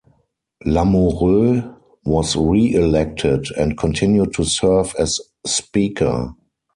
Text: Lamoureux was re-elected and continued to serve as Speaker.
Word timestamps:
Lamoureux 0.65 1.75
was 2.05 2.35
re-elected 2.35 3.45
and 3.55 3.77
continued 3.77 4.33
to 4.33 4.43
serve 4.43 4.95
as 4.97 5.21
Speaker. 5.45 6.33